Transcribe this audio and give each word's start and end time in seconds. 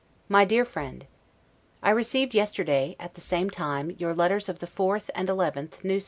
1751. 0.29 0.39
MY 0.41 0.45
DEAR 0.49 0.65
FRIEND: 1.85 1.87
I 1.87 1.91
received 1.95 2.33
yesterday, 2.33 2.95
at 2.99 3.13
the 3.13 3.21
same 3.21 3.51
time, 3.51 3.91
your 3.99 4.15
letters 4.15 4.49
of 4.49 4.57
the 4.57 4.65
4th 4.65 5.11
and 5.13 5.29
11th, 5.29 5.85
N. 5.85 5.91
S. 5.91 5.99